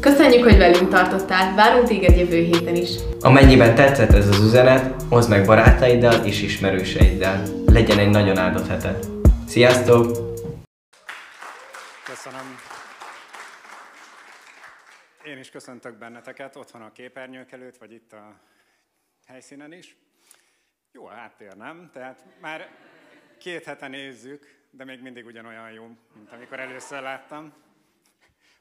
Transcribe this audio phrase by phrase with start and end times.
[0.00, 2.90] Köszönjük, hogy velünk tartottál, várunk téged jövő héten is.
[3.20, 7.42] Amennyiben tetszett ez az üzenet, hozd meg barátaiddal és ismerőseiddel.
[7.66, 9.06] Legyen egy nagyon áldott heted.
[9.46, 10.06] Sziasztok!
[12.04, 12.58] Köszönöm.
[15.24, 18.40] Én is köszöntök benneteket otthon a képernyők előtt, vagy itt a
[19.26, 19.96] helyszínen is.
[20.92, 21.90] Jó a háttér, nem?
[21.92, 22.68] Tehát már
[23.38, 27.52] két hete nézzük, de még mindig ugyanolyan jó, mint amikor először láttam.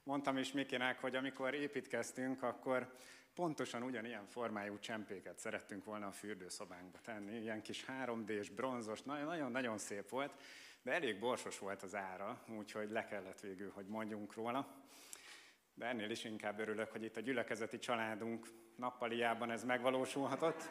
[0.07, 2.93] Mondtam is Mikinek, hogy amikor építkeztünk, akkor
[3.35, 7.39] pontosan ugyanilyen formájú csempéket szerettünk volna a fürdőszobánkba tenni.
[7.39, 10.33] Ilyen kis 3D-s, bronzos, nagyon-nagyon szép volt,
[10.81, 14.67] de elég borsos volt az ára, úgyhogy le kellett végül, hogy mondjunk róla.
[15.73, 20.69] De ennél is inkább örülök, hogy itt a gyülekezeti családunk nappaliában ez megvalósulhatott.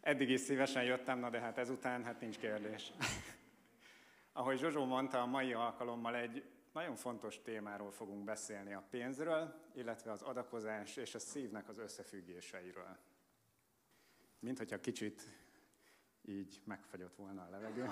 [0.00, 2.92] Eddig is szívesen jöttem, na de hát ezután hát nincs kérdés.
[4.32, 6.44] Ahogy Zsozsó mondta, a mai alkalommal egy
[6.74, 12.96] nagyon fontos témáról fogunk beszélni, a pénzről, illetve az adakozás és a szívnek az összefüggéseiről.
[14.38, 15.22] Mint hogyha kicsit
[16.22, 17.90] így megfagyott volna a levegő.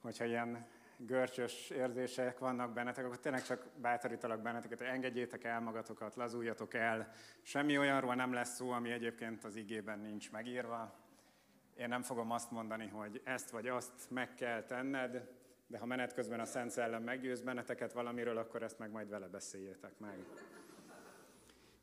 [0.00, 6.14] Hogyha ilyen görcsös érzések vannak bennetek, akkor tényleg csak bátorítalak benneteket, hogy engedjétek el magatokat,
[6.14, 7.12] lazuljatok el.
[7.42, 10.94] Semmi olyanról nem lesz szó, ami egyébként az igében nincs megírva.
[11.76, 15.38] Én nem fogom azt mondani, hogy ezt vagy azt meg kell tenned,
[15.70, 19.26] de ha menet közben a Szent Szellem meggyőz benneteket valamiről, akkor ezt meg majd vele
[19.26, 20.18] beszéljétek meg.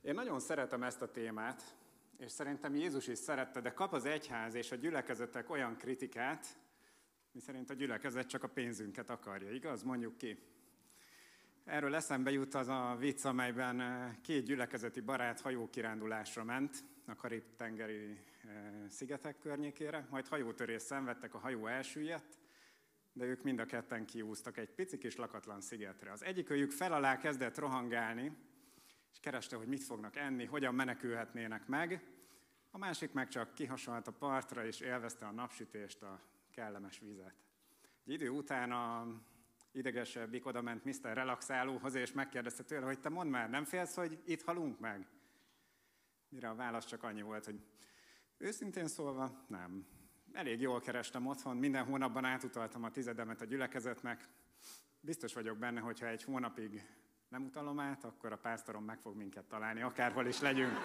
[0.02, 1.76] Én nagyon szeretem ezt a témát,
[2.18, 6.46] és szerintem Jézus is szerette, de kap az egyház és a gyülekezetek olyan kritikát,
[7.32, 9.84] mi szerint a gyülekezet csak a pénzünket akarja, igaz?
[9.84, 10.40] Mondjuk ki.
[11.66, 18.04] Erről eszembe jut az a vicc, amelyben eh, két gyülekezeti barát hajókirándulásra ment a Karib-tengeri
[18.04, 18.20] eh,
[18.90, 22.38] szigetek környékére, majd hajótörés szenvedtek, a hajó elsüllyedt,
[23.18, 26.12] de ők mind a ketten kiúztak egy pici kis lakatlan szigetre.
[26.12, 28.38] Az egyik őjük fel alá kezdett rohangálni,
[29.12, 32.06] és kereste, hogy mit fognak enni, hogyan menekülhetnének meg.
[32.72, 36.22] A másik meg csak kihasonlt a partra, és élvezte a napsütést, a
[36.52, 37.34] kellemes vizet.
[38.06, 39.08] Egy idő után a
[39.72, 41.14] idegesebbik oda ment Mr.
[41.14, 45.08] Relaxálóhoz, és megkérdezte tőle, hogy te mondd már, nem félsz, hogy itt halunk meg?
[46.30, 47.60] Mire a válasz csak annyi volt, hogy
[48.38, 49.97] őszintén szólva, nem.
[50.38, 54.28] Elég jól kerestem otthon, minden hónapban átutaltam a tizedemet a gyülekezetnek.
[55.00, 56.84] Biztos vagyok benne, hogy ha egy hónapig
[57.30, 60.78] nem utalom át, akkor a pásztorom meg fog minket találni, akárhol is legyünk.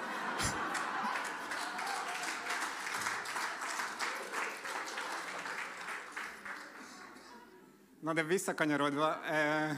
[8.00, 9.76] Na de visszakanyarodva, eh,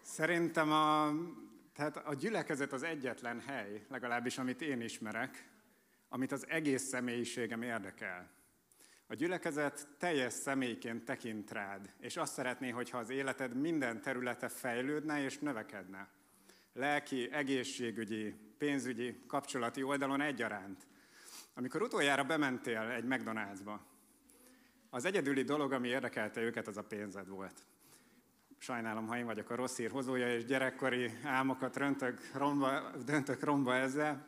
[0.00, 1.12] szerintem a,
[1.72, 5.54] tehát a gyülekezet az egyetlen hely, legalábbis amit én ismerek,
[6.08, 8.30] amit az egész személyiségem érdekel.
[9.06, 15.22] A gyülekezet teljes személyként tekint rád, és azt szeretné, hogyha az életed minden területe fejlődne
[15.22, 16.08] és növekedne.
[16.72, 20.86] Lelki, egészségügyi, pénzügyi, kapcsolati oldalon egyaránt.
[21.54, 23.78] Amikor utoljára bementél egy McDonald'sba,
[24.90, 27.66] az egyedüli dolog, ami érdekelte őket, az a pénzed volt.
[28.58, 33.74] Sajnálom, ha én vagyok a rossz hír hozója, és gyerekkori álmokat röntök romba, döntök romba
[33.74, 34.26] ezzel.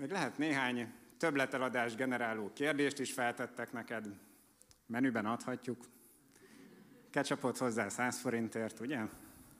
[0.00, 4.06] Még lehet néhány többleteladás generáló kérdést is feltettek neked.
[4.86, 5.84] Menüben adhatjuk.
[7.10, 9.00] Ketchupot hozzá 100 forintért, ugye?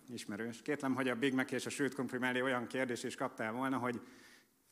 [0.09, 0.63] Ismerős.
[0.63, 3.79] Kétlem, hogy a Big Mac és a sült krumpli mellé olyan kérdés is kaptál volna,
[3.79, 4.01] hogy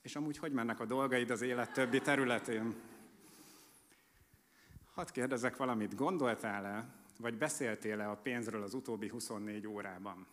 [0.03, 2.75] és amúgy hogy mennek a dolgaid az élet többi területén?
[4.95, 10.27] Hadd kérdezek valamit, gondoltál-e, vagy beszéltél-e a pénzről az utóbbi 24 órában?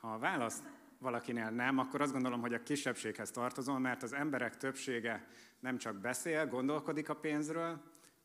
[0.00, 0.62] Ha a válasz
[1.04, 5.26] valakinél nem, akkor azt gondolom, hogy a kisebbséghez tartozom, mert az emberek többsége
[5.60, 7.80] nem csak beszél, gondolkodik a pénzről,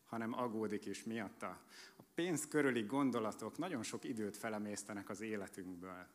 [0.06, 1.62] hanem aggódik is miatta.
[1.98, 6.08] A pénz körüli gondolatok nagyon sok időt felemésztenek az életünkből.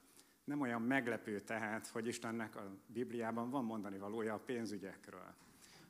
[0.44, 5.34] Nem olyan meglepő tehát, hogy Istennek a Bibliában van mondani valója a pénzügyekről.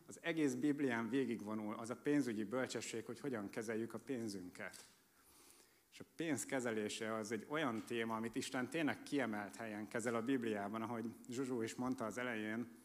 [0.06, 4.84] Az egész Biblián végigvonul az a pénzügyi bölcsesség, hogy hogyan kezeljük a pénzünket.
[5.94, 10.22] És a pénz kezelése az egy olyan téma, amit Isten tényleg kiemelt helyen kezel a
[10.22, 12.82] Bibliában, ahogy Zsuzsó is mondta az elején.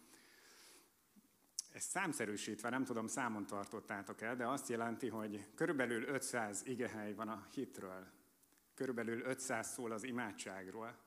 [1.72, 7.28] Ez számszerűsítve, nem tudom, számon tartottátok el, de azt jelenti, hogy körülbelül 500 igehely van
[7.28, 8.08] a hitről.
[8.74, 10.98] Körülbelül 500 szól az imádságról,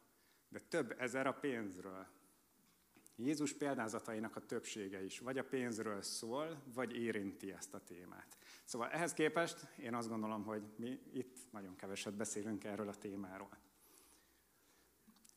[0.49, 2.07] de több ezer a pénzről.
[3.23, 8.37] Jézus példázatainak a többsége is vagy a pénzről szól, vagy érinti ezt a témát.
[8.65, 13.59] Szóval ehhez képest én azt gondolom, hogy mi itt nagyon keveset beszélünk erről a témáról.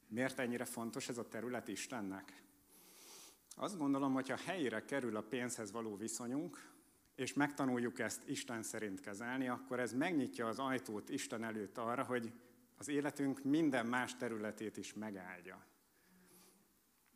[0.07, 2.43] Miért ennyire fontos ez a terület Istennek?
[3.55, 6.73] Azt gondolom, hogy ha helyére kerül a pénzhez való viszonyunk,
[7.15, 12.33] és megtanuljuk ezt Isten szerint kezelni, akkor ez megnyitja az ajtót Isten előtt arra, hogy
[12.77, 15.65] az életünk minden más területét is megáldja.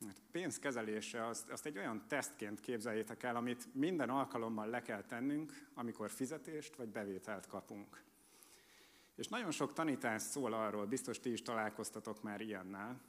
[0.05, 5.69] Hát pénzkezelése azt, azt egy olyan tesztként képzeljétek el, amit minden alkalommal le kell tennünk,
[5.73, 8.03] amikor fizetést vagy bevételt kapunk.
[9.15, 13.01] És nagyon sok tanítás szól arról, biztos ti is találkoztatok már ilyennel,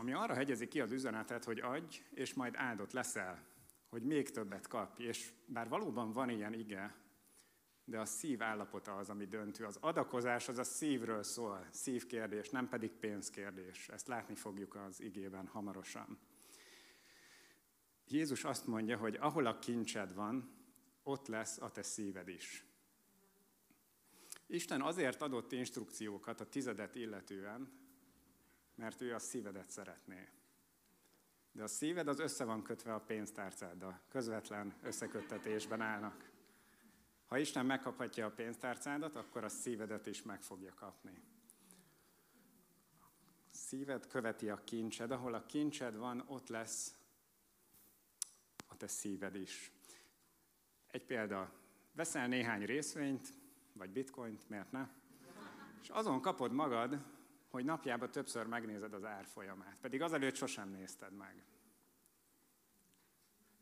[0.00, 3.46] ami arra hegyezi ki az üzenetet, hogy adj, és majd áldott leszel,
[3.88, 5.02] hogy még többet kapj.
[5.02, 6.94] És bár valóban van ilyen ige,
[7.84, 9.64] de a szív állapota az, ami döntő.
[9.64, 13.88] Az adakozás az a szívről szól, szívkérdés, nem pedig pénzkérdés.
[13.88, 16.18] Ezt látni fogjuk az igében hamarosan.
[18.08, 20.52] Jézus azt mondja, hogy ahol a kincsed van,
[21.02, 22.64] ott lesz a te szíved is.
[24.46, 27.72] Isten azért adott instrukciókat a tizedet illetően,
[28.74, 30.28] mert ő a szívedet szeretné.
[31.52, 36.33] De a szíved az össze van kötve a pénztárcáddal, közvetlen összeköttetésben állnak.
[37.34, 41.22] Ha Isten megkaphatja a pénztárcádat, akkor a szívedet is meg fogja kapni.
[43.50, 46.96] Szíved követi a kincsed, ahol a kincsed van, ott lesz
[48.68, 49.72] a te szíved is.
[50.86, 51.52] Egy példa,
[51.92, 53.28] veszel néhány részvényt,
[53.72, 54.88] vagy bitcoint, miért ne?
[55.82, 57.04] És azon kapod magad,
[57.50, 61.44] hogy napjában többször megnézed az árfolyamát, pedig azelőtt sosem nézted meg.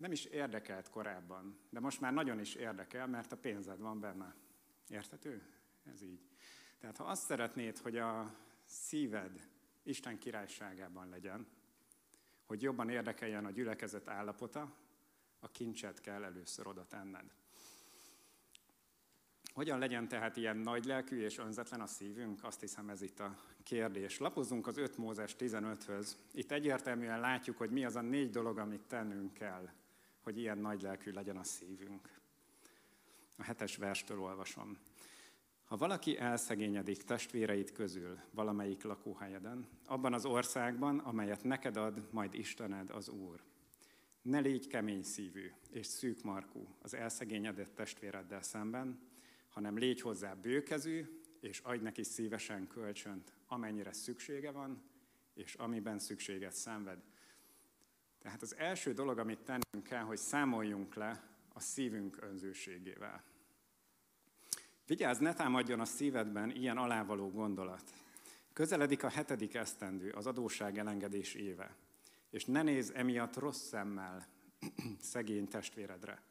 [0.02, 4.34] Nem is érdekelt korábban, de most már nagyon is érdekel, mert a pénzed van benne.
[4.88, 5.42] Érthető?
[5.92, 6.20] Ez így.
[6.78, 8.34] Tehát ha azt szeretnéd, hogy a
[8.64, 9.48] szíved
[9.82, 11.46] Isten királyságában legyen,
[12.46, 14.76] hogy jobban érdekeljen a gyülekezet állapota,
[15.40, 17.34] a kincset kell először oda tenned.
[19.52, 22.44] Hogyan legyen tehát ilyen nagy lelkű és önzetlen a szívünk?
[22.44, 24.18] Azt hiszem ez itt a kérdés.
[24.18, 26.12] Lapozzunk az 5 Mózes 15-höz.
[26.32, 29.68] Itt egyértelműen látjuk, hogy mi az a négy dolog, amit tennünk kell,
[30.22, 32.20] hogy ilyen nagy lelkű legyen a szívünk.
[33.36, 34.78] A hetes verstől olvasom.
[35.64, 42.90] Ha valaki elszegényedik testvéreit közül valamelyik lakóhelyeden, abban az országban, amelyet neked ad majd Istened
[42.90, 43.42] az Úr,
[44.22, 49.00] ne légy kemény szívű és szűk markú az elszegényedett testvéreddel szemben,
[49.48, 54.82] hanem légy hozzá bőkezű, és adj neki szívesen kölcsönt, amennyire szüksége van,
[55.34, 57.02] és amiben szükséget szenved.
[58.22, 61.22] Tehát az első dolog, amit tennünk kell, hogy számoljunk le
[61.52, 63.22] a szívünk önzőségével.
[64.86, 67.82] Vigyázz, ne támadjon a szívedben ilyen alávaló gondolat.
[68.52, 71.76] Közeledik a hetedik esztendő, az adósság elengedés éve,
[72.30, 74.26] és ne nézz emiatt rossz szemmel
[75.00, 76.22] szegény testvéredre.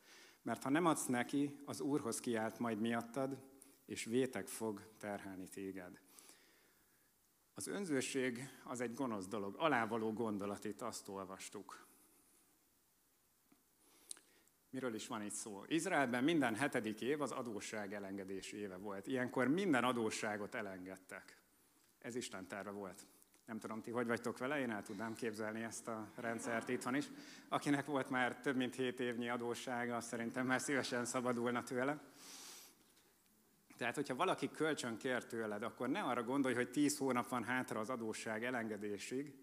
[0.41, 3.37] Mert ha nem adsz neki, az Úrhoz kiált majd miattad,
[3.85, 5.99] és vétek fog terhelni téged.
[7.53, 9.55] Az önzőség az egy gonosz dolog.
[9.57, 11.85] Alávaló gondolat, itt azt olvastuk.
[14.69, 15.63] Miről is van itt szó?
[15.67, 19.07] Izraelben minden hetedik év az adósság elengedés éve volt.
[19.07, 21.41] Ilyenkor minden adósságot elengedtek.
[21.99, 23.05] Ez Isten terve volt.
[23.45, 27.05] Nem tudom, ti hogy vagytok vele, én el tudnám képzelni ezt a rendszert itthon is.
[27.49, 32.01] Akinek volt már több mint 7 évnyi adóssága, szerintem már szívesen szabadulna tőle.
[33.81, 37.79] Tehát, hogyha valaki kölcsön kér tőled, akkor ne arra gondolj, hogy 10 hónap van hátra
[37.79, 39.35] az adósság elengedésig,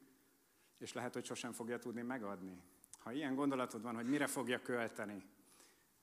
[0.78, 2.62] és lehet, hogy sosem fogja tudni megadni.
[2.98, 5.24] Ha ilyen gondolatod van, hogy mire fogja költeni,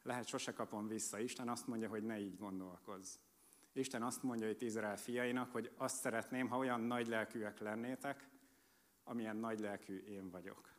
[0.03, 1.19] lehet sose kapom vissza.
[1.19, 3.15] Isten azt mondja, hogy ne így gondolkozz.
[3.73, 8.27] Isten azt mondja itt Izrael fiainak, hogy azt szeretném, ha olyan nagy lelkűek lennétek,
[9.03, 10.69] amilyen nagy lelkű én vagyok.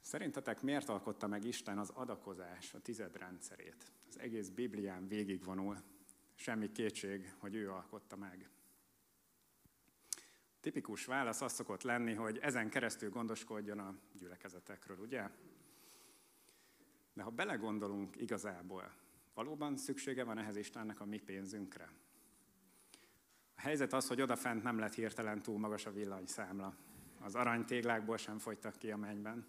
[0.00, 3.95] Szerintetek miért alkotta meg Isten az adakozás, a tized rendszerét?
[4.16, 5.76] Az egész Biblián végigvonul,
[6.34, 8.48] semmi kétség, hogy ő alkotta meg.
[10.60, 15.30] Tipikus válasz az szokott lenni, hogy ezen keresztül gondoskodjon a gyülekezetekről, ugye?
[17.12, 18.92] De ha belegondolunk igazából,
[19.34, 21.90] Valóban szüksége van ehhez Istennek a mi pénzünkre?
[23.54, 26.76] A helyzet az, hogy odafent nem lett hirtelen túl magas a villanyszámla.
[27.20, 29.46] Az aranytéglákból sem fogytak ki a mennyben.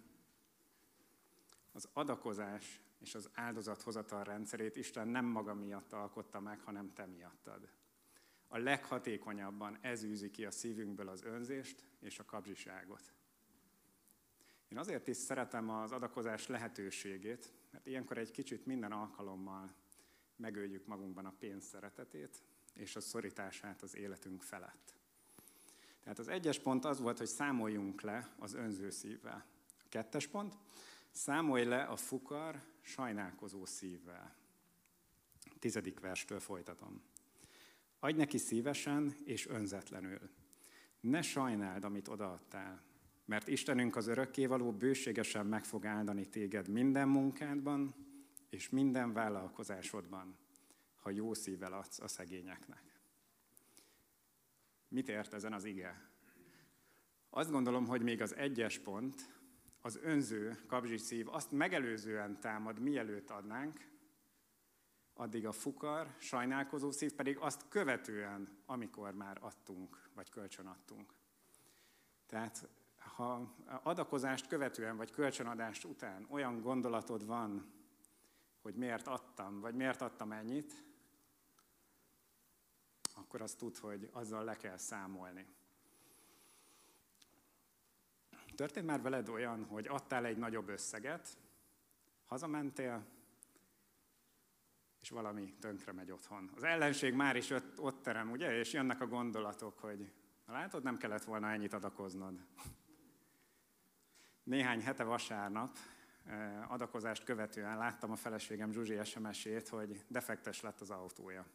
[1.72, 7.68] Az adakozás és az áldozathozatal rendszerét Isten nem maga miatt alkotta meg, hanem te miattad.
[8.48, 13.12] A leghatékonyabban ez űzi ki a szívünkből az önzést és a kapzsiságot.
[14.68, 19.74] Én azért is szeretem az adakozás lehetőségét, mert ilyenkor egy kicsit minden alkalommal
[20.36, 22.42] megöljük magunkban a pénz szeretetét
[22.74, 24.94] és a szorítását az életünk felett.
[26.00, 29.46] Tehát az egyes pont az volt, hogy számoljunk le az önző szívvel.
[29.78, 30.58] A kettes pont,
[31.10, 34.36] számolj le a fukar, sajnálkozó szívvel.
[35.58, 37.02] Tizedik verstől folytatom.
[37.98, 40.30] Adj neki szívesen és önzetlenül.
[41.00, 42.82] Ne sajnáld, amit odaadtál,
[43.24, 47.94] mert Istenünk az örökkévaló bőségesen meg fog áldani téged minden munkádban
[48.50, 50.36] és minden vállalkozásodban.
[50.96, 53.00] ha jó szívvel adsz a szegényeknek.
[54.88, 56.10] Mit ért ezen az ige?
[57.30, 59.37] Azt gondolom, hogy még az egyes pont,
[59.80, 63.88] az önző kapzsi szív azt megelőzően támad, mielőtt adnánk,
[65.14, 71.12] addig a fukar, sajnálkozó szív pedig azt követően, amikor már adtunk, vagy kölcsönadtunk.
[72.26, 77.72] Tehát ha adakozást követően, vagy kölcsönadást után olyan gondolatod van,
[78.62, 80.84] hogy miért adtam, vagy miért adtam ennyit,
[83.14, 85.46] akkor azt tud, hogy azzal le kell számolni.
[88.58, 91.38] Történt már veled olyan, hogy adtál egy nagyobb összeget,
[92.26, 93.06] hazamentél,
[95.00, 96.50] és valami tönkre megy otthon.
[96.56, 98.58] Az ellenség már is ott, ott terem, ugye?
[98.58, 100.12] És jönnek a gondolatok, hogy
[100.46, 102.46] látod, nem kellett volna ennyit adakoznod.
[104.42, 105.76] Néhány hete vasárnap
[106.24, 111.46] eh, adakozást követően láttam a feleségem Zsuzsi SMS-ét, hogy defektes lett az autója.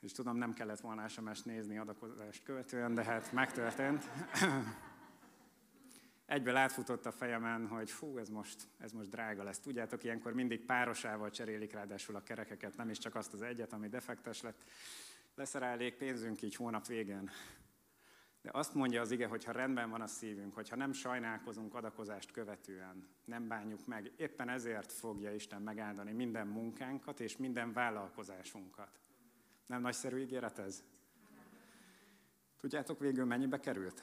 [0.00, 4.10] És tudom, nem kellett volna SMS-t nézni adakozást követően, de hát megtörtént.
[6.32, 9.58] Egyből átfutott a fejemen, hogy fú, ez most, ez most drága lesz.
[9.58, 13.88] Tudjátok, ilyenkor mindig párosával cserélik ráadásul a kerekeket, nem is csak azt az egyet, ami
[13.88, 14.64] defektes lett.
[15.34, 15.56] Lesz
[15.98, 17.30] pénzünk így hónap végén.
[18.42, 22.30] De azt mondja az ige, hogy ha rendben van a szívünk, hogyha nem sajnálkozunk adakozást
[22.30, 29.00] követően, nem bánjuk meg, éppen ezért fogja Isten megáldani minden munkánkat és minden vállalkozásunkat.
[29.66, 30.84] Nem nagyszerű ígéret ez?
[32.56, 34.02] Tudjátok végül mennyibe került?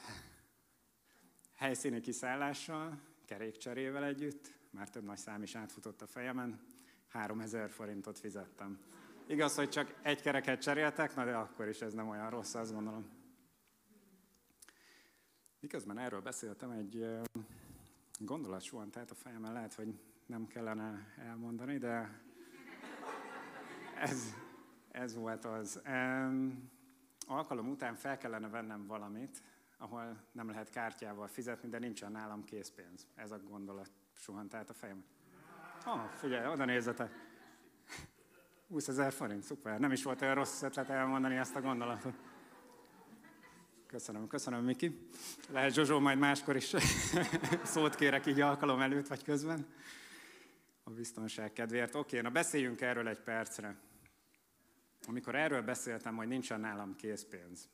[1.60, 6.60] Helyszíni kiszállással, kerékcserével együtt, már több nagy szám is átfutott a fejemen,
[7.08, 8.80] 3000 forintot fizettem.
[9.28, 12.74] Igaz, hogy csak egy kereket cseréltek, na de akkor is ez nem olyan rossz, azt
[12.74, 13.10] gondolom.
[15.60, 17.06] Miközben erről beszéltem, egy
[18.20, 22.22] gondolat suhant tehát a fejemen, lehet, hogy nem kellene elmondani, de
[23.98, 24.34] ez,
[24.92, 25.82] ez volt az.
[25.88, 26.70] Um,
[27.28, 29.42] alkalom után fel kellene vennem valamit,
[29.81, 33.07] ahol nem lehet kártyával fizetni, de nincsen nálam készpénz.
[33.15, 35.03] Ez a gondolat suhant át a fejem.
[35.86, 37.12] Ah, figyelj, oda nézzetek.
[38.67, 39.79] 20 ezer forint, szuper.
[39.79, 42.13] Nem is volt olyan rossz ötlet elmondani ezt a gondolatot.
[43.86, 45.07] Köszönöm, köszönöm, Miki.
[45.50, 46.75] Lehet Zsozsó majd máskor is
[47.63, 49.65] szót kérek így alkalom előtt vagy közben.
[50.83, 51.95] A biztonság kedvéért.
[51.95, 53.75] Oké, na beszéljünk erről egy percre.
[55.07, 57.69] Amikor erről beszéltem, hogy nincsen nálam készpénz,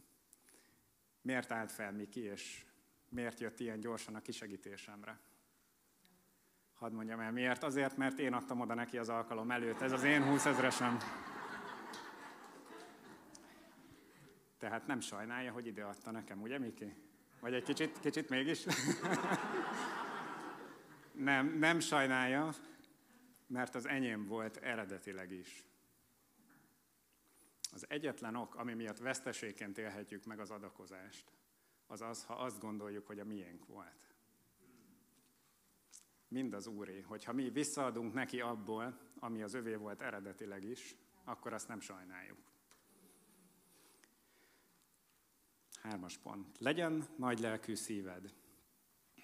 [1.25, 2.65] miért állt fel Miki, és
[3.09, 5.19] miért jött ilyen gyorsan a kisegítésemre?
[6.73, 7.63] Hadd mondjam el miért.
[7.63, 9.81] Azért, mert én adtam oda neki az alkalom előtt.
[9.81, 10.97] Ez az én 20 ezresem.
[14.57, 16.95] Tehát nem sajnálja, hogy ide adta nekem, ugye Miki?
[17.39, 18.65] Vagy egy kicsit, kicsit mégis?
[21.29, 22.53] nem, nem sajnálja,
[23.47, 25.65] mert az enyém volt eredetileg is.
[27.75, 31.31] Az egyetlen ok, ami miatt veszteségként élhetjük meg az adakozást,
[31.87, 34.13] az az, ha azt gondoljuk, hogy a miénk volt.
[36.27, 37.01] Mind az Úré.
[37.01, 42.37] Hogyha mi visszaadunk neki abból, ami az övé volt eredetileg is, akkor azt nem sajnáljuk.
[45.81, 46.57] Hármas pont.
[46.59, 48.33] Legyen nagy lelkű szíved.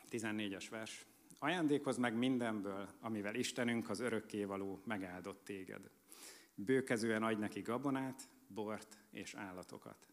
[0.10, 1.05] 14-es vers.
[1.39, 5.89] Ajándékozz meg mindenből, amivel Istenünk az örökkévaló megáldott téged.
[6.55, 10.08] Bőkezően adj neki gabonát, bort és állatokat.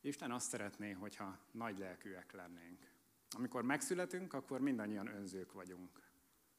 [0.00, 2.90] Isten azt szeretné, hogyha nagy lelkűek lennénk.
[3.30, 6.02] Amikor megszületünk, akkor mindannyian önzők vagyunk.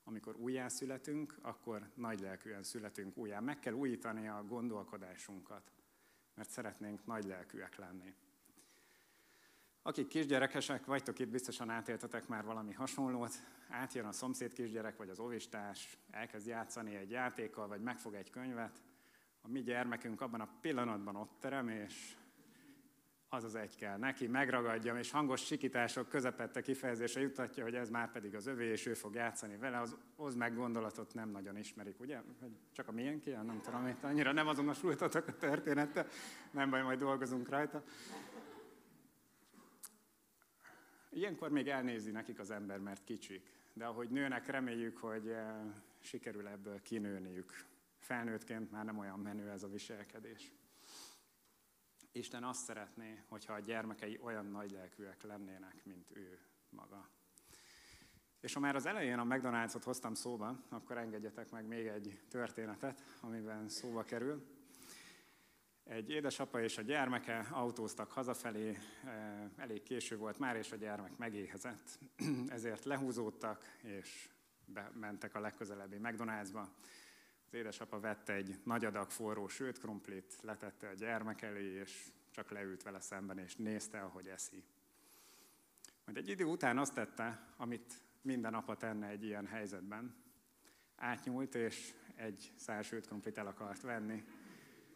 [0.04, 3.39] Amikor újjászületünk, akkor nagy lelkűen születünk újjá.
[3.39, 5.72] Meg kell újítani a gondolkodásunkat,
[6.34, 8.13] mert szeretnénk nagy lelkűek lenni.
[9.82, 13.34] Akik kisgyerekesek vagytok itt, biztosan átéltetek már valami hasonlót.
[13.70, 18.84] Átjön a szomszéd kisgyerek, vagy az ovistás, elkezd játszani egy játékkal, vagy megfog egy könyvet.
[19.46, 22.16] A mi gyermekünk abban a pillanatban ott terem, és
[23.30, 28.12] az az egy kell neki, megragadjam, és hangos sikítások közepette kifejezése jutatja, hogy ez már
[28.12, 32.00] pedig az övé, és ő fog játszani vele, az hoz meg gondolatot nem nagyon ismerik,
[32.00, 32.22] ugye?
[32.72, 36.08] Csak a miénk ilyen, nem tudom, itt annyira nem azonosultatok a történettel,
[36.52, 37.84] nem baj, majd dolgozunk rajta.
[41.10, 43.54] Ilyenkor még elnézi nekik az ember, mert kicsik.
[43.74, 45.56] De ahogy nőnek, reméljük, hogy eh,
[46.00, 47.66] sikerül ebből kinőniük.
[48.06, 50.52] Felnőttként már nem olyan menő ez a viselkedés.
[52.12, 57.10] Isten azt szeretné, hogyha a gyermekei olyan nagy lelkűek lennének, mint ő maga.
[58.40, 63.02] És ha már az elején a McDonald's-ot hoztam szóba, akkor engedjetek meg még egy történetet,
[63.22, 64.46] amiben szóba kerül.
[65.84, 71.18] Egy édesapa és a gyermeke autóztak hazafelé, eh, elég késő volt már, és a gyermek
[71.18, 72.00] megéhezett.
[72.48, 74.30] Ezért lehúzódtak, és
[74.66, 76.68] bementek a legközelebbi McDonald'sba.
[77.56, 82.84] Édesapa vette egy nagy adag forró sült krumplit, letette a gyermek elé, és csak leült
[82.84, 84.64] vele szemben, és nézte, ahogy eszi.
[86.06, 90.16] Majd egy idő után azt tette, amit minden apa tenne egy ilyen helyzetben.
[90.96, 94.24] Átnyúlt, és egy szál sült krumplit el akart venni.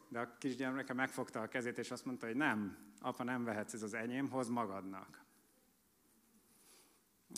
[0.08, 3.84] De a kisgyermeke megfogta a kezét, és azt mondta, hogy nem, apa, nem vehetsz, ez
[3.84, 5.24] az enyém, hoz magadnak.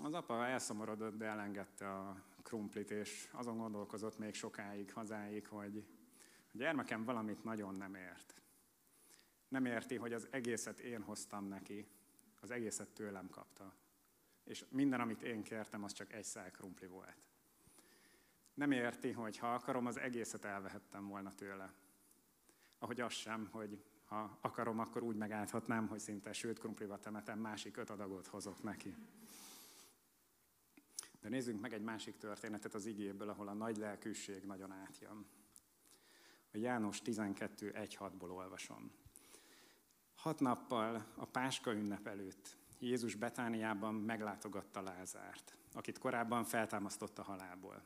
[0.04, 5.86] Az apa elszomorodott, de elengedte a krumplit, és azon gondolkozott még sokáig, hazáig, hogy
[6.53, 8.41] a gyermekem valamit nagyon nem ért.
[9.48, 11.88] Nem érti, hogy az egészet én hoztam neki,
[12.41, 13.74] az egészet tőlem kapta.
[14.43, 17.24] És minden, amit én kértem, az csak egy szál krumpli volt.
[18.53, 21.74] Nem érti, hogy ha akarom, az egészet elvehettem volna tőle.
[22.79, 27.77] Ahogy az sem, hogy ha akarom, akkor úgy megállhatnám, hogy szinte sült krumpliba temetem, másik
[27.77, 28.95] öt adagot hozok neki.
[31.22, 35.25] De nézzünk meg egy másik történetet az igéből, ahol a nagy lelkűség nagyon átjön.
[36.54, 38.92] A János 12.1.6-ból olvasom.
[40.16, 47.84] Hat nappal a Páska ünnep előtt Jézus Betániában meglátogatta Lázárt, akit korábban feltámasztott a halálból.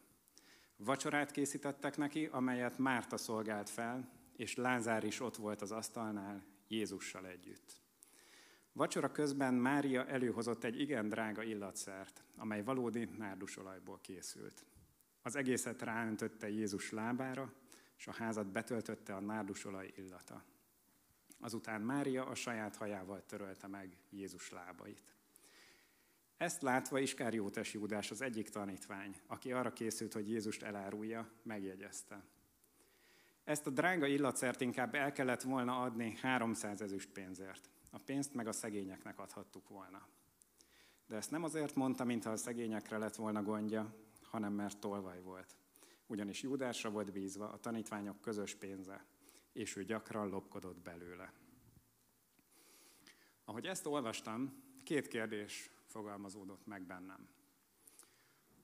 [0.77, 7.27] Vacsorát készítettek neki, amelyet Márta szolgált fel, és Lázár is ott volt az asztalnál Jézussal
[7.27, 7.84] együtt.
[8.75, 14.65] Vacsora közben Mária előhozott egy igen drága illatszert, amely valódi nárdusolajból készült.
[15.21, 17.53] Az egészet ráöntötte Jézus lábára,
[17.97, 20.43] és a házat betöltötte a nárdusolaj illata.
[21.39, 25.13] Azután Mária a saját hajával törölte meg Jézus lábait.
[26.37, 32.23] Ezt látva Iskáriótes Júdás, az egyik tanítvány, aki arra készült, hogy Jézust elárulja, megjegyezte.
[33.43, 37.69] Ezt a drága illatszert inkább el kellett volna adni 300 ezüst pénzért.
[37.95, 40.07] A pénzt meg a szegényeknek adhattuk volna.
[41.07, 45.55] De ezt nem azért mondta, mintha a szegényekre lett volna gondja, hanem mert tolvaj volt.
[46.07, 49.05] Ugyanis Júdásra volt bízva a tanítványok közös pénze,
[49.53, 51.33] és ő gyakran lopkodott belőle.
[53.45, 57.27] Ahogy ezt olvastam, két kérdés fogalmazódott meg bennem.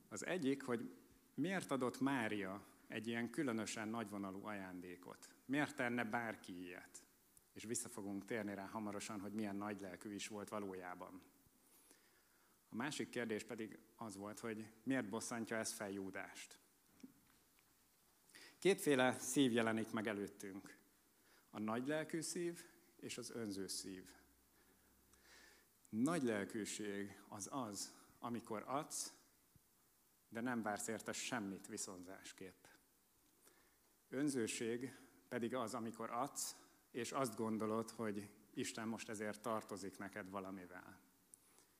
[0.10, 0.96] Az egyik, hogy
[1.34, 5.36] miért adott Mária egy ilyen különösen nagyvonalú ajándékot?
[5.46, 7.04] Miért tenne bárki ilyet?
[7.54, 11.22] És vissza fogunk térni rá hamarosan, hogy milyen nagy lelkű is volt valójában.
[12.70, 16.60] A másik kérdés pedig az volt, hogy miért bosszantja ez fel Júdást?
[18.60, 20.78] Kétféle szív jelenik meg előttünk.
[21.50, 22.66] A nagy lelkű szív
[23.00, 24.10] és az önző szív.
[25.90, 29.14] Nagy lelkűség az az, amikor adsz,
[30.30, 32.66] de nem vársz érte semmit viszonzásképp.
[34.10, 36.56] Önzőség pedig az, amikor adsz,
[36.92, 41.00] és azt gondolod, hogy Isten most ezért tartozik neked valamivel.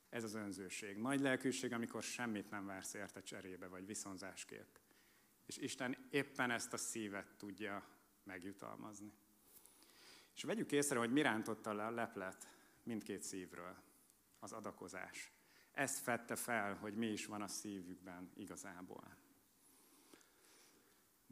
[0.08, 0.96] Ez az önzőség.
[0.96, 4.76] Nagy lelkűség, amikor semmit nem vársz érte cserébe, vagy viszonzásképp.
[5.46, 7.88] És Isten éppen ezt a szívet tudja
[8.24, 9.12] megjutalmazni.
[10.34, 12.48] És vegyük észre, hogy mi rántotta le a leplet
[12.82, 13.76] mindkét szívről,
[14.38, 15.32] az adakozás.
[15.72, 19.16] Ezt fette fel, hogy mi is van a szívükben igazából.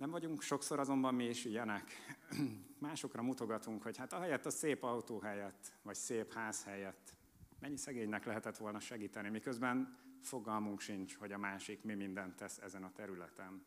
[0.01, 1.91] Nem vagyunk sokszor azonban mi is ilyenek.
[2.79, 7.15] Másokra mutogatunk, hogy hát ahelyett a szép autó helyett, vagy szép ház helyett,
[7.59, 12.85] mennyi szegénynek lehetett volna segíteni, miközben fogalmunk sincs, hogy a másik mi mindent tesz ezen
[12.85, 13.65] a területen.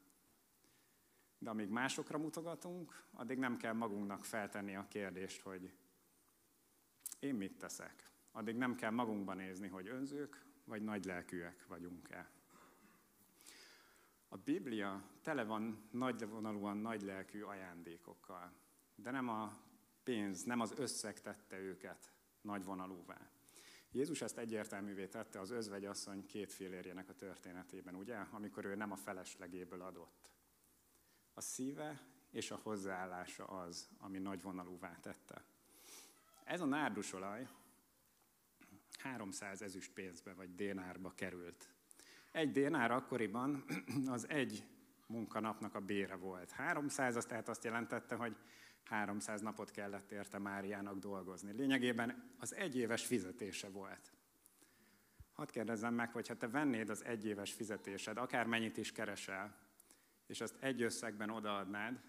[1.37, 5.73] De amíg másokra mutogatunk, addig nem kell magunknak feltenni a kérdést, hogy
[7.19, 8.09] én mit teszek.
[8.31, 12.31] Addig nem kell magunkba nézni, hogy önzők vagy nagy lelkűek vagyunk-e.
[14.33, 18.51] A Biblia tele van nagyvonalúan nagy lelkű ajándékokkal,
[18.95, 19.59] de nem a
[20.03, 23.29] pénz, nem az összeg tette őket nagyvonalúvá.
[23.91, 28.95] Jézus ezt egyértelművé tette az özvegyasszony két félérjének a történetében, ugye, amikor ő nem a
[28.95, 30.31] feleslegéből adott.
[31.33, 35.43] A szíve és a hozzáállása az, ami nagyvonalúvá tette.
[36.43, 37.47] Ez a nárdusolaj
[38.97, 41.72] 300 ezüst pénzbe vagy dénárba került
[42.33, 43.63] egy dénár akkoriban
[44.07, 44.63] az egy
[45.07, 46.51] munkanapnak a bére volt.
[46.51, 48.35] 300 az tehát azt jelentette, hogy
[48.83, 51.51] 300 napot kellett érte Máriának dolgozni.
[51.51, 54.13] Lényegében az egyéves fizetése volt.
[55.33, 59.55] Hadd kérdezzem meg, hogy ha te vennéd az egyéves fizetésed, akármennyit is keresel,
[60.27, 62.01] és azt egy összegben odaadnád,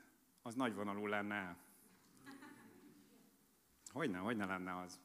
[0.42, 1.56] az nagyvonalú lenne
[3.92, 5.00] Hogyne, hogyne lenne az?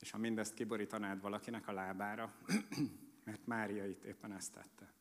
[0.00, 2.34] És ha mindezt kiborítanád valakinek a lábára,
[3.24, 4.92] mert Mária itt éppen ezt tette.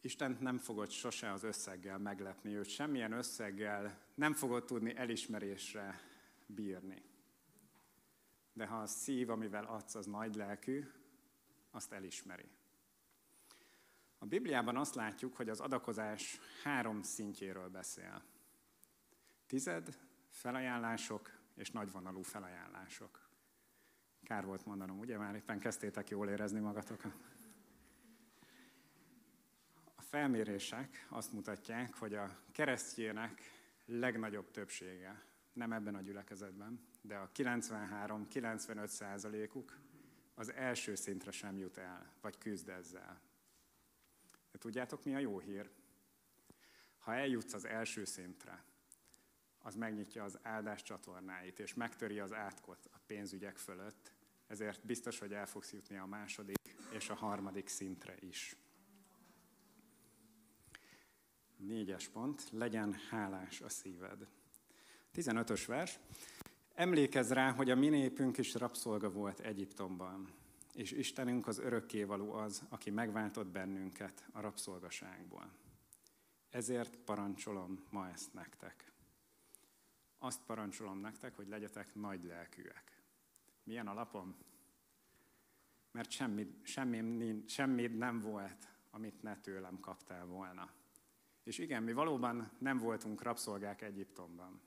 [0.00, 6.00] Isten nem fogod sose az összeggel meglepni, őt semmilyen összeggel nem fogod tudni elismerésre
[6.46, 7.02] bírni.
[8.52, 10.84] De ha a szív, amivel adsz, az nagy lelkű,
[11.70, 12.50] azt elismeri.
[14.18, 18.22] A Bibliában azt látjuk, hogy az adakozás három szintjéről beszél.
[19.46, 23.21] Tized, felajánlások és nagyvonalú felajánlások.
[24.32, 27.12] Kár volt mondanom, ugye már éppen kezdtétek jól érezni magatokat?
[29.94, 33.40] A felmérések azt mutatják, hogy a keresztjének
[33.84, 39.78] legnagyobb többsége, nem ebben a gyülekezetben, de a 93-95 százalékuk
[40.34, 43.20] az első szintre sem jut el, vagy küzd ezzel.
[44.50, 45.70] De tudjátok, mi a jó hír?
[46.98, 48.64] Ha eljutsz az első szintre,
[49.58, 54.20] az megnyitja az áldás csatornáit, és megtöri az átkot a pénzügyek fölött,
[54.52, 58.56] ezért biztos, hogy el fogsz jutni a második és a harmadik szintre is.
[61.56, 64.28] Négyes pont, legyen hálás a szíved.
[65.14, 65.98] 15-ös vers.
[66.74, 70.32] Emlékezz rá, hogy a mi népünk is rabszolga volt Egyiptomban,
[70.74, 75.52] és Istenünk az örökkévaló az, aki megváltott bennünket a rabszolgaságból.
[76.50, 78.92] Ezért parancsolom ma ezt nektek.
[80.18, 82.91] Azt parancsolom nektek, hogy legyetek nagy lelkűek.
[83.62, 84.36] Milyen alapom?
[85.90, 90.70] Mert semmi, semmi, semmi nem volt, amit ne tőlem kaptál volna.
[91.42, 94.60] És igen, mi valóban nem voltunk rabszolgák Egyiptomban.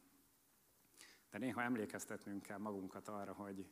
[1.30, 3.70] De néha emlékeztetnünk kell magunkat arra, hogy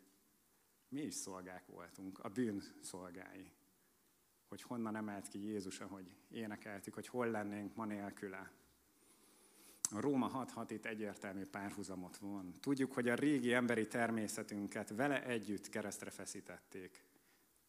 [0.87, 3.51] mi is szolgák voltunk, a bűn szolgái.
[4.47, 8.51] Hogy honnan emelt ki Jézus, ahogy énekeltük, hogy hol lennénk ma nélküle.
[9.93, 12.53] A Róma 6.6 itt egyértelmű párhuzamot von.
[12.59, 17.03] Tudjuk, hogy a régi emberi természetünket vele együtt keresztre feszítették,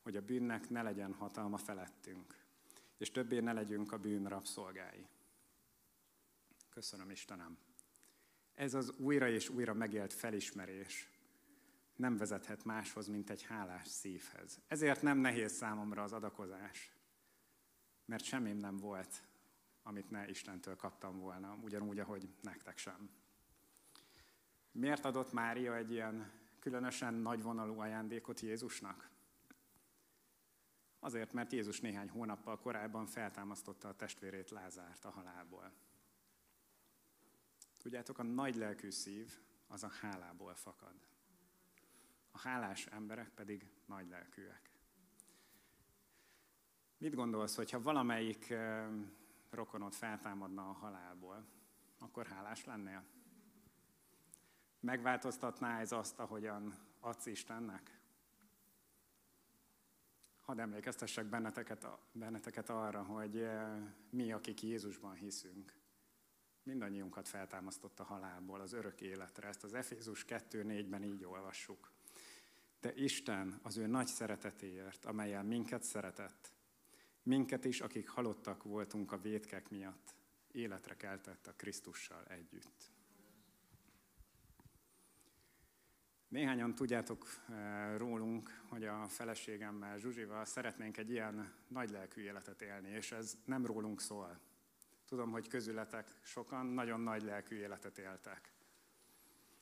[0.03, 2.39] hogy a bűnnek ne legyen hatalma felettünk,
[2.99, 5.07] és többé ne legyünk a bűn rabszolgái.
[6.71, 7.59] Köszönöm Istenem!
[8.55, 11.09] Ez az újra és újra megélt felismerés
[11.97, 14.61] nem vezethet máshoz, mint egy hálás szívhez.
[14.67, 16.93] Ezért nem nehéz számomra az adakozás,
[18.05, 19.23] mert semmim nem volt,
[19.87, 23.11] amit ne Istentől kaptam volna, ugyanúgy, ahogy nektek sem.
[24.73, 29.11] Miért adott Mária egy ilyen különösen nagyvonalú ajándékot Jézusnak?
[30.99, 35.73] Azért, mert Jézus néhány hónappal korábban feltámasztotta a testvérét Lázárt a halálból.
[37.79, 40.95] Tudjátok, a nagy lelkű szív az a hálából fakad.
[42.31, 44.71] A hálás emberek pedig nagy lelkűek.
[46.99, 48.55] Mit gondolsz, hogyha valamelyik
[49.55, 51.47] rokonod feltámadna a halálból,
[51.99, 53.05] akkor hálás lennél?
[54.81, 58.01] Megváltoztatná ez azt, ahogyan adsz Istennek?
[60.41, 63.49] Hadd emlékeztessek benneteket, benneteket arra, hogy
[64.11, 65.75] mi, akik Jézusban hiszünk,
[66.63, 69.49] mindannyiunkat feltámasztott a halálból az örök életre.
[69.49, 71.93] Ezt az Efézus 2.4-ben így olvassuk.
[72.81, 76.54] De Isten az ő nagy szeretetéért, amelyel minket szeretett,
[77.25, 80.15] minket is, akik halottak voltunk a vétkek miatt,
[80.53, 82.93] életre keltett a Krisztussal együtt.
[86.29, 93.13] Néhányan tudjátok eh, rólunk, hogy a feleségemmel, Zsuzsival szeretnénk egy ilyen nagylelkű életet élni, és
[93.13, 94.41] ez nem rólunk szól.
[95.07, 98.53] Tudom, hogy közületek sokan nagyon nagy lelkű életet éltek.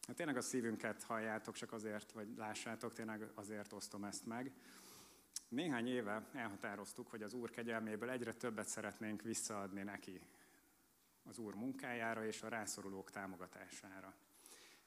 [0.06, 4.52] Hát tényleg a szívünket halljátok, csak azért, vagy lássátok, tényleg azért osztom ezt meg.
[5.52, 10.20] Néhány éve elhatároztuk, hogy az Úr kegyelméből egyre többet szeretnénk visszaadni neki
[11.22, 14.14] az Úr munkájára és a rászorulók támogatására.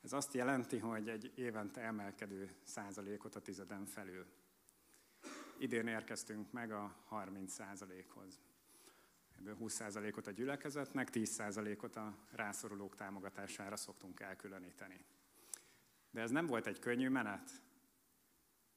[0.02, 4.26] Ez azt jelenti, hogy egy évente emelkedő százalékot a tizeden felül.
[5.58, 8.40] Idén érkeztünk meg a 30 százalékhoz.
[9.38, 15.00] Ebből 20%-ot a gyülekezetnek, 10%-ot a rászorulók támogatására szoktunk elkülöníteni.
[16.12, 17.50] De ez nem volt egy könnyű menet,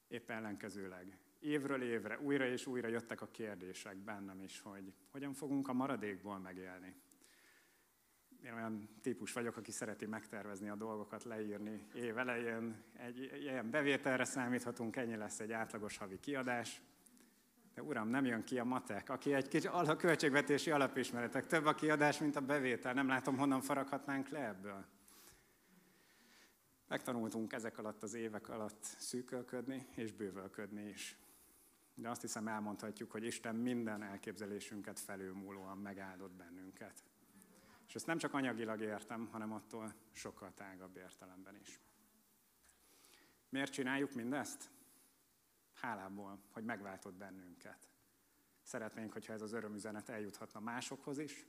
[0.07, 1.17] épp ellenkezőleg.
[1.39, 6.39] Évről évre, újra és újra jöttek a kérdések bennem is, hogy hogyan fogunk a maradékból
[6.39, 6.95] megélni.
[8.43, 11.87] Én olyan típus vagyok, aki szereti megtervezni a dolgokat, leírni.
[11.93, 16.81] Év elején egy ilyen bevételre számíthatunk, ennyi lesz egy átlagos havi kiadás,
[17.73, 21.75] de uram, nem jön ki a matek, aki egy kicsi a költségvetési alapismeretek, több a
[21.75, 24.85] kiadás, mint a bevétel, nem látom, honnan faraghatnánk le ebből.
[26.87, 31.17] Megtanultunk ezek alatt az évek alatt szűkölködni és bővölködni is.
[31.99, 37.03] De azt hiszem elmondhatjuk, hogy Isten minden elképzelésünket felülmúlóan megáldott bennünket.
[37.87, 41.79] És ezt nem csak anyagilag értem, hanem attól sokkal tágabb értelemben is.
[43.49, 44.71] Miért csináljuk mindezt?
[45.79, 47.89] hálából, hogy megváltott bennünket.
[48.61, 51.45] Szeretnénk, hogyha ez az örömüzenet eljuthatna másokhoz is.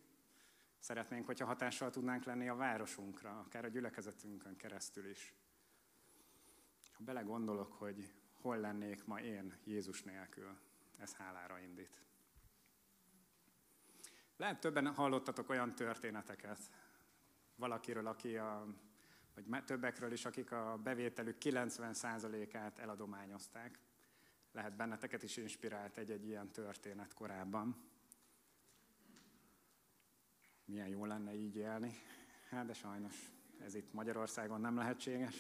[0.79, 5.35] Szeretnénk, hogyha hatással tudnánk lenni a városunkra, akár a gyülekezetünkön keresztül is.
[6.93, 10.59] Ha belegondolok, hogy hol lennék ma én Jézus nélkül,
[10.99, 12.03] ez hálára indít.
[14.37, 16.59] Lehet többen hallottatok olyan történeteket
[17.57, 18.67] valakiről, aki a,
[19.35, 23.79] vagy többekről is, akik a bevételük 90%-át eladományozták.
[24.53, 27.77] Lehet benneteket is inspirált egy-egy ilyen történet korábban.
[30.65, 31.93] Milyen jó lenne így élni.
[32.49, 33.33] Hát de sajnos
[33.65, 35.35] ez itt Magyarországon nem lehetséges.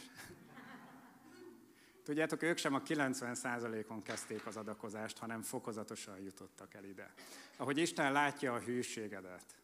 [2.10, 7.12] Tudjátok, ők sem a 90%-on kezdték az adakozást, hanem fokozatosan jutottak el ide.
[7.56, 9.62] Ahogy Isten látja a hűségedet,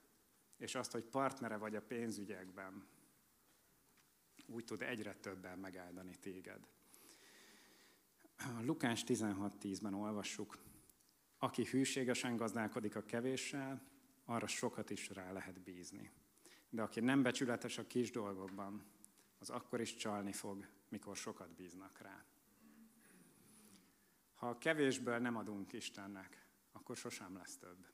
[0.56, 2.86] és azt, hogy partnere vagy a pénzügyekben,
[4.46, 6.68] úgy tud egyre többen megáldani téged.
[8.36, 10.58] A Lukás 16.10-ben olvassuk,
[11.38, 13.82] aki hűségesen gazdálkodik a kevéssel,
[14.24, 16.10] arra sokat is rá lehet bízni.
[16.68, 18.84] De aki nem becsületes a kis dolgokban,
[19.38, 22.24] az akkor is csalni fog, mikor sokat bíznak rá.
[24.36, 27.86] Ha kevésből nem adunk Istennek, akkor sosem lesz több.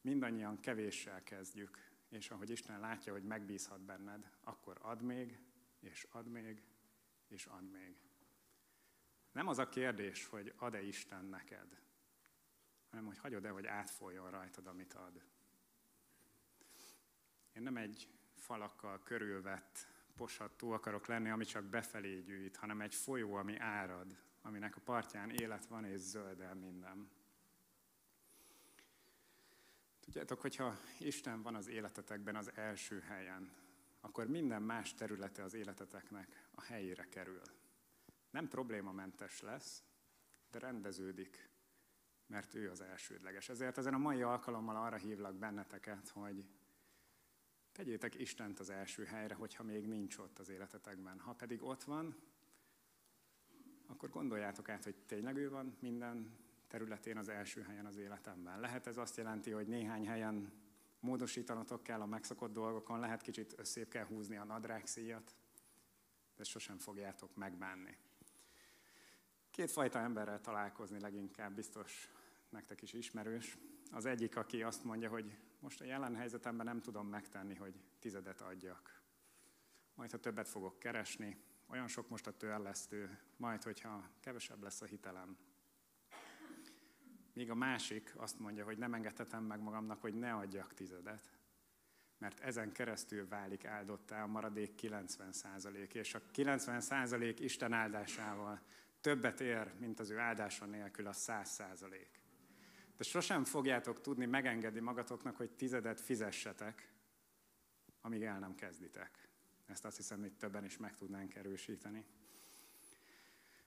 [0.00, 5.38] Mindannyian kevéssel kezdjük, és ahogy Isten látja, hogy megbízhat benned, akkor ad még,
[5.80, 6.62] és ad még,
[7.28, 7.96] és ad még.
[9.32, 11.80] Nem az a kérdés, hogy ad-e Isten neked,
[12.90, 15.22] hanem hogy hagyod-e, hogy átfoljon rajtad, amit ad.
[17.52, 19.86] Én nem egy falakkal körülvett
[20.16, 25.30] poshattó akarok lenni, ami csak befelé gyűjt, hanem egy folyó, ami árad, aminek a partján
[25.30, 27.10] élet van és zöldel minden.
[30.00, 33.52] Tudjátok, hogyha Isten van az életetekben az első helyen,
[34.00, 37.42] akkor minden más területe az életeteknek a helyére kerül.
[38.30, 39.82] Nem problémamentes lesz,
[40.50, 41.48] de rendeződik,
[42.26, 43.48] mert ő az elsődleges.
[43.48, 46.44] Ezért ezen a mai alkalommal arra hívlak benneteket, hogy
[47.72, 51.20] tegyétek Istent az első helyre, hogyha még nincs ott az életetekben.
[51.20, 52.16] Ha pedig ott van,
[53.86, 56.36] akkor gondoljátok át, hogy tényleg ő van minden
[56.68, 58.60] területén az első helyen az életemben.
[58.60, 60.52] Lehet ez azt jelenti, hogy néhány helyen
[61.00, 65.36] módosítanotok kell a megszokott dolgokon, lehet kicsit összép kell húzni a nadrágszíjat,
[66.36, 67.96] de sosem fogjátok megbánni.
[69.50, 72.10] Kétfajta emberrel találkozni leginkább biztos
[72.48, 73.58] nektek is ismerős.
[73.90, 78.40] Az egyik, aki azt mondja, hogy most a jelen helyzetemben nem tudom megtenni, hogy tizedet
[78.40, 79.00] adjak.
[79.94, 81.36] Majd, ha többet fogok keresni,
[81.68, 85.36] olyan sok most a törlesztő, majd, hogyha kevesebb lesz a hitelem.
[87.32, 91.30] Míg a másik azt mondja, hogy nem engedhetem meg magamnak, hogy ne adjak tizedet,
[92.18, 98.60] mert ezen keresztül válik áldottá a maradék 90 százalék, és a 90 százalék Isten áldásával
[99.00, 102.20] többet ér, mint az ő áldása nélkül a 100 százalék.
[102.96, 106.92] De sosem fogjátok tudni megengedni magatoknak, hogy tizedet fizessetek,
[108.00, 109.25] amíg el nem kezditek.
[109.66, 112.04] Ezt azt hiszem, hogy többen is meg tudnánk erősíteni.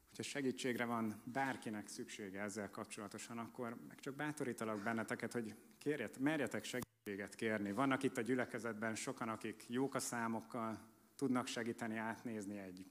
[0.08, 6.64] Hogyha segítségre van bárkinek szüksége ezzel kapcsolatosan, akkor meg csak bátorítalak benneteket, hogy kérjet, merjetek
[6.64, 7.72] segítséget kérni.
[7.72, 10.80] Vannak itt a gyülekezetben sokan, akik jók a számokkal,
[11.16, 12.86] tudnak segíteni átnézni egy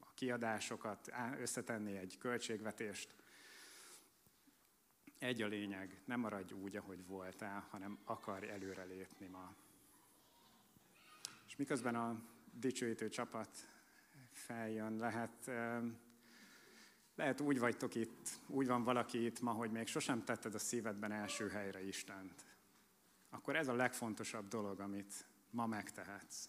[0.00, 3.14] a kiadásokat, összetenni egy költségvetést.
[5.18, 9.54] Egy a lényeg, nem maradj úgy, ahogy voltál, hanem akarj előrelépni ma.
[11.56, 13.48] És miközben a dicsőítő csapat
[14.30, 15.50] feljön, lehet,
[17.14, 21.12] lehet úgy vagytok itt, úgy van valaki itt ma, hogy még sosem tetted a szívedben
[21.12, 22.44] első helyre Istent.
[23.30, 26.46] Akkor ez a legfontosabb dolog, amit ma megtehetsz.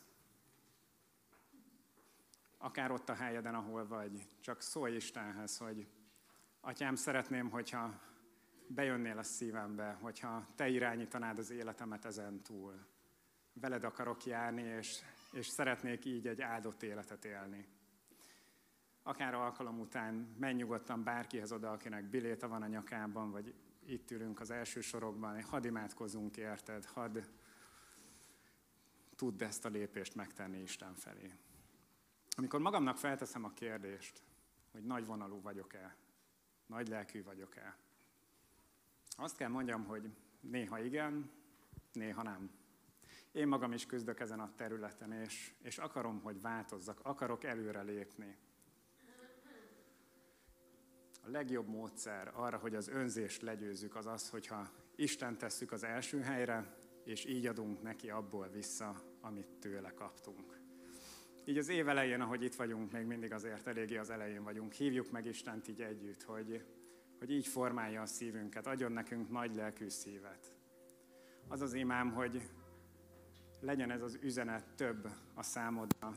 [2.58, 5.88] Akár ott a helyeden, ahol vagy, csak szólj Istenhez, hogy
[6.60, 8.00] Atyám, szeretném, hogyha
[8.68, 12.96] bejönnél a szívembe, hogyha Te irányítanád az életemet ezen túl
[13.60, 17.68] veled akarok járni, és, és szeretnék így egy áldott életet élni.
[19.04, 23.54] Akár alkalom után menj nyugodtan bárkihez oda, akinek biléta van a nyakában, vagy
[23.86, 27.20] itt ülünk az első sorokban, hadd imádkozzunk érted, hadd
[29.16, 31.32] tudd ezt a lépést megtenni Isten felé.
[32.36, 34.22] Amikor magamnak felteszem a kérdést,
[34.72, 35.96] hogy nagy vonalú vagyok-e,
[36.66, 37.78] nagy lelkű vagyok-e,
[39.20, 41.32] azt kell mondjam, hogy néha igen,
[41.94, 42.50] néha nem.
[43.38, 48.38] Én magam is küzdök ezen a területen, és, és akarom, hogy változzak, akarok előre lépni.
[51.24, 56.22] A legjobb módszer arra, hogy az önzést legyőzzük, az az, hogyha Isten tesszük az első
[56.22, 60.60] helyre, és így adunk neki abból vissza, amit tőle kaptunk.
[61.46, 65.12] Így az év elején, ahogy itt vagyunk, még mindig azért eléggé az elején vagyunk, hívjuk
[65.12, 66.66] meg Istent így együtt, hogy,
[67.20, 70.56] hogy így formálja a szívünket, adjon nekünk nagy lelkű szívet.
[71.48, 72.42] Az az imám, hogy
[73.60, 76.12] legyen ez az üzenet több a számodra,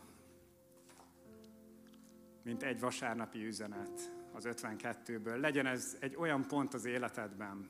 [2.42, 5.40] mint egy vasárnapi üzenet az 52-ből.
[5.40, 7.68] Legyen ez egy olyan pont az életedben,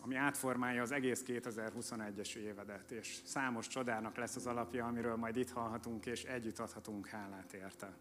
[0.00, 5.50] ami átformálja az egész 2021-es évedet, és számos csodának lesz az alapja, amiről majd itt
[5.50, 7.96] hallhatunk, és együtt adhatunk hálát érte.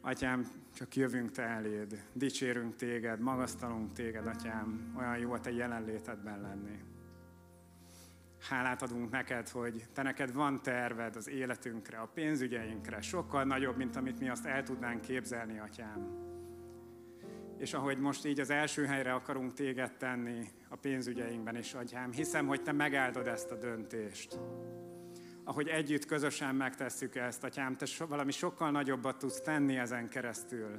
[0.00, 6.40] Atyám, csak jövünk Te eléd, dicsérünk Téged, magasztalunk Téged, Atyám, olyan jó a Te jelenlétedben
[6.40, 6.89] lenni.
[8.48, 13.96] Hálát adunk neked, hogy Te neked van terved az életünkre, a pénzügyeinkre, sokkal nagyobb, mint
[13.96, 16.28] amit mi azt el tudnánk képzelni, Atyám.
[17.58, 22.46] És ahogy most így az első helyre akarunk Téged tenni a pénzügyeinkben is, Atyám, hiszem,
[22.46, 24.38] hogy Te megáldod ezt a döntést
[25.50, 30.76] ahogy együtt, közösen megtesszük ezt, Atyám, Te so, valami sokkal nagyobbat tudsz tenni ezen keresztül.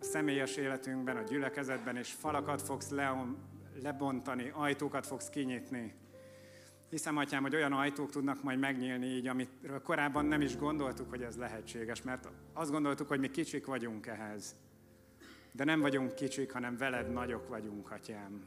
[0.00, 3.36] A személyes életünkben, a gyülekezetben, és falakat fogsz leom,
[3.82, 5.94] lebontani, ajtókat fogsz kinyitni.
[6.90, 11.22] Hiszem, Atyám, hogy olyan ajtók tudnak majd megnyílni így, amiről korábban nem is gondoltuk, hogy
[11.22, 14.56] ez lehetséges, mert azt gondoltuk, hogy mi kicsik vagyunk ehhez.
[15.52, 18.46] De nem vagyunk kicsik, hanem veled nagyok vagyunk, Atyám.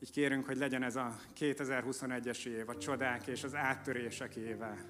[0.00, 4.84] Így kérünk, hogy legyen ez a 2021-es év, a csodák és az áttörések éve.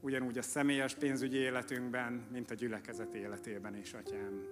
[0.00, 4.46] Ugyanúgy a személyes pénzügyi életünkben, mint a gyülekezet életében is, Atyám.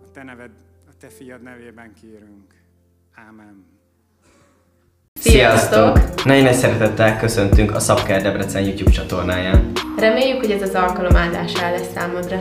[0.00, 0.52] A Te neved,
[0.88, 2.54] a Te fiad nevében kérünk.
[3.14, 3.81] Ámen.
[5.22, 6.24] Sziasztok!
[6.24, 9.72] Nagyon nagy szeretettel köszöntünk a Szabker Debrecen YouTube csatornáján.
[9.96, 12.40] Reméljük, hogy ez az alkalom áldásá lesz számodra.